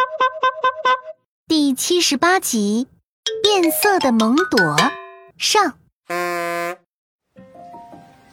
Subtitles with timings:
[1.48, 2.86] 第七十八集，
[3.42, 4.76] 变色的蒙朵
[5.36, 5.74] 上。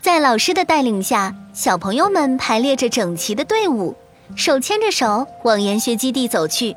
[0.02, 3.96] 在老师的带领下，小朋友们排列着整齐的队伍，
[4.36, 6.76] 手牵着手往研学基地走去。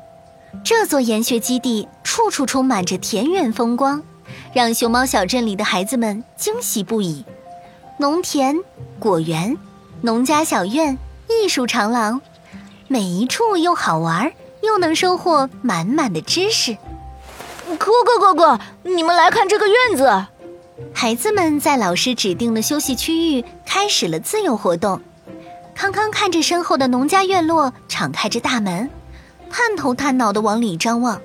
[0.63, 4.03] 这座研学基地处处充满着田园风光，
[4.53, 7.23] 让熊猫小镇里的孩子们惊喜不已。
[7.97, 8.57] 农田、
[8.99, 9.57] 果园、
[10.01, 10.97] 农家小院、
[11.29, 12.19] 艺术长廊，
[12.89, 16.77] 每一处又好玩，又能收获满满的知识。
[17.77, 20.25] 哥哥哥哥，你们来看这个院子。
[20.93, 25.01] 孩子们在老师指定的休息区域开始了自由活动。
[25.73, 28.89] 康康看着身后的农家院落，敞开着大门，
[29.49, 31.21] 探头探脑的往里张望，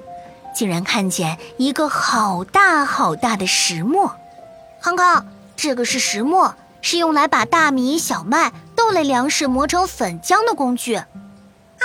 [0.55, 4.15] 竟然看见一个好大好大的石磨。
[4.80, 11.03] 康康，这个是石磨，是用来把大米、小麦、豆类粮食磨成粉浆的工具。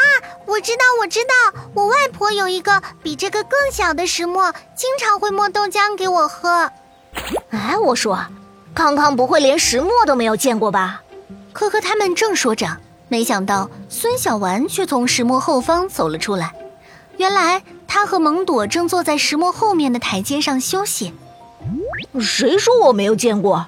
[0.02, 0.04] 啊，
[0.46, 6.72] 我知道，我知道，我外婆有一个比这个更小的石磨，经常会磨豆浆给我喝。
[7.52, 8.20] 哎，我说，
[8.74, 11.02] 康康不会连石磨都没有见过吧？
[11.54, 16.54] 可可他们正说着，没想到孙小丸却从石磨后方走了出来。
[17.18, 21.14] 原来他和蒙朵正坐在石磨后面的台阶上休息。
[22.20, 23.66] 谁说我没有见过？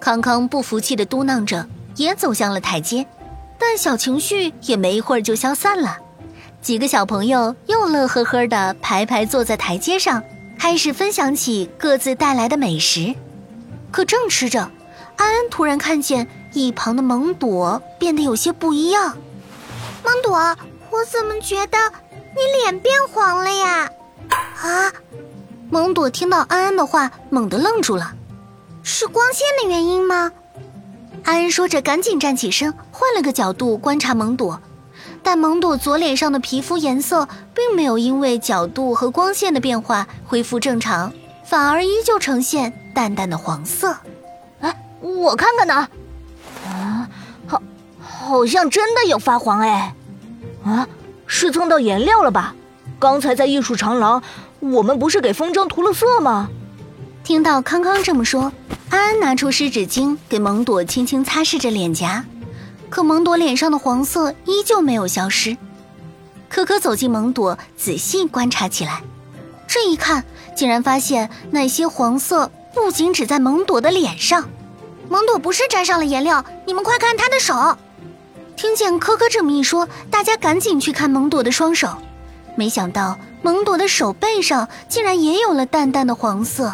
[0.00, 3.06] 康康不服气的嘟囔着，也走向了台阶。
[3.60, 5.98] 但小情绪也没一会儿就消散了。
[6.60, 10.20] 几个小朋友又乐呵呵的排排坐在台阶上。
[10.58, 13.14] 开始分享起各自带来的美食，
[13.90, 14.70] 可正吃着，
[15.16, 19.16] 安安突然看见一旁的蒙朵变得有些不一样。
[20.04, 20.36] 蒙朵，
[20.90, 21.78] 我怎么觉得
[22.36, 23.90] 你脸变黄了呀？
[24.60, 24.92] 啊！
[25.70, 28.12] 蒙朵听到安安的话，猛地愣住了。
[28.82, 30.30] 是光线的原因吗？
[31.24, 34.60] 安安说着，赶紧站起身，换了个角度观察蒙朵。
[35.22, 41.12] 但蒙朵左脸上的皮肤颜色并没有因为角度和光线的变化恢复正常，
[41.44, 43.94] 反而依旧呈现淡淡的黄色。
[44.60, 45.88] 哎，我看看呢。
[46.66, 47.08] 啊，
[47.46, 47.62] 好，
[47.98, 49.94] 好像真的有发黄哎。
[50.64, 50.88] 啊，
[51.26, 52.54] 是蹭到颜料了吧？
[52.98, 54.22] 刚才在艺术长廊，
[54.58, 56.48] 我们不是给风筝涂了色吗？
[57.22, 58.50] 听到康康这么说，
[58.90, 62.24] 安安拿出湿纸巾给蒙朵轻轻擦拭着脸颊。
[62.88, 65.56] 可蒙朵脸上的黄色依旧没有消失，
[66.48, 69.00] 可可走进蒙朵，仔细观察起来。
[69.68, 70.24] 这一看，
[70.56, 74.48] 竟然发现那些黄色不仅只在蒙朵的脸上。
[75.08, 77.78] 蒙朵不是沾上了颜料，你们快看她的手！
[78.56, 81.88] 听见可可这么一说，大家赶紧去看蒙朵的双手。
[82.56, 86.72] 没想到蒙朵的手背上竟然也有了淡淡的黄色。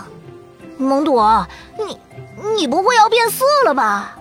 [0.79, 1.47] 蒙朵，
[1.79, 1.99] 你
[2.57, 4.17] 你不会要变色了吧？